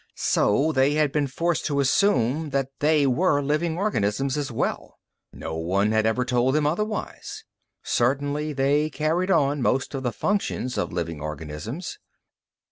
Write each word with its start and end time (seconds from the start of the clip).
So 0.15 0.71
they 0.71 0.95
had 0.95 1.11
been 1.11 1.27
forced 1.27 1.67
to 1.67 1.79
assume 1.79 2.49
that 2.49 2.69
they 2.79 3.05
were 3.05 3.39
living 3.39 3.77
organisms, 3.77 4.35
as 4.35 4.51
well. 4.51 4.97
No 5.31 5.57
one 5.57 5.91
had 5.91 6.07
ever 6.07 6.25
told 6.25 6.55
them 6.55 6.65
otherwise. 6.65 7.43
Certainly 7.83 8.53
they 8.53 8.89
carried 8.89 9.29
on 9.29 9.61
most 9.61 9.93
of 9.93 10.01
the 10.01 10.11
functions 10.11 10.75
of 10.75 10.91
living 10.91 11.21
organisms. 11.21 11.99